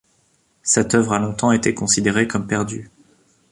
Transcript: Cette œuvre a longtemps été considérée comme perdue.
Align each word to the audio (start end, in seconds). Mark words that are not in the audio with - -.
Cette 0.63 0.95
œuvre 0.95 1.13
a 1.13 1.19
longtemps 1.19 1.51
été 1.51 1.75
considérée 1.75 2.27
comme 2.27 2.47
perdue. 2.47 2.89